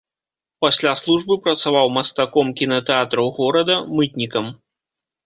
[0.65, 4.45] Пасля службы працаваў мастаком кінатэатраў горада, мытнікам.